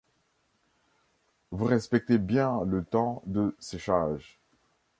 [1.51, 4.39] vous respectez bien le temps de séchage